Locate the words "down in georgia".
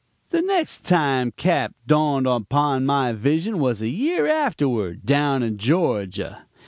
5.05-6.47